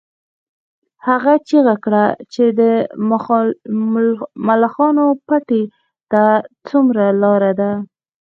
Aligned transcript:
هغې 1.07 1.35
چیغه 1.47 1.75
کړه 1.83 2.05
چې 2.33 2.43
د 2.59 2.61
ملخانو 4.49 5.05
پټي 5.27 5.63
ته 6.11 6.23
څومره 6.67 7.05
لار 7.21 7.43
ده 7.59 7.71